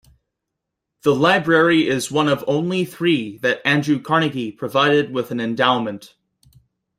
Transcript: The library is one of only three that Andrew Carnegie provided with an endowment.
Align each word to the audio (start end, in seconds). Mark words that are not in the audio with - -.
The 1.03 1.13
library 1.13 1.87
is 1.87 2.09
one 2.09 2.27
of 2.27 2.43
only 2.47 2.85
three 2.85 3.37
that 3.43 3.61
Andrew 3.63 4.01
Carnegie 4.01 4.51
provided 4.51 5.13
with 5.13 5.29
an 5.29 5.39
endowment. 5.39 6.15